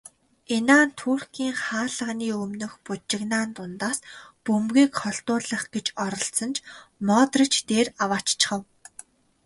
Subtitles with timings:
[0.55, 3.99] Инан Туркийн хаалганы өмнөх бужигнаан дундаас
[4.45, 6.57] бөмбөгийг холдуулах гэж оролдсон ч
[7.07, 8.61] Модрич дээр авааччихав.